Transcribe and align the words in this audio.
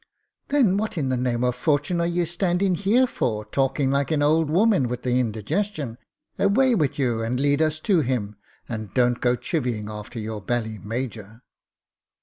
"Then, 0.47 0.77
what 0.77 0.97
in 0.97 1.09
the 1.09 1.15
name 1.15 1.43
of 1.43 1.53
fortune 1.55 2.01
are 2.01 2.07
ye 2.07 2.25
stand 2.25 2.63
ing 2.63 2.73
here 2.73 3.05
for 3.05 3.45
talking 3.45 3.91
like 3.91 4.09
an 4.09 4.23
ould 4.23 4.49
woman 4.49 4.87
with 4.87 5.03
the 5.03 5.19
indigestion? 5.19 5.99
Away 6.39 6.73
with 6.73 6.97
you, 6.97 7.21
and 7.21 7.39
lead 7.39 7.61
us 7.61 7.79
to 7.81 7.99
him, 7.99 8.35
and 8.67 8.91
don't 8.95 9.21
go 9.21 9.35
chivying 9.35 9.91
after 9.91 10.17
your 10.17 10.41
bally 10.41 10.79
major." 10.79 11.43